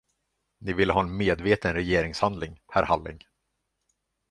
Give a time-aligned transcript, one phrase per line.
[0.61, 3.19] Ni ville ha en medveten regeringshandling, herr Halling.